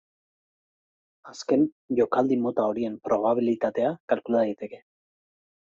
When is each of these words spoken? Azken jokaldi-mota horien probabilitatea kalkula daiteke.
Azken 1.33 1.67
jokaldi-mota 1.99 2.67
horien 2.71 2.97
probabilitatea 3.11 3.95
kalkula 4.15 4.45
daiteke. 4.47 4.83